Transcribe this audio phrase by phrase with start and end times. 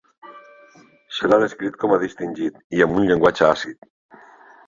[1.17, 3.87] Se l'ha descrit com a "distingit" i amb un llenguatge àcid.